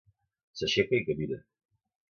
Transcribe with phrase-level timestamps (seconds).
[0.61, 1.41] S'aixeca i camina.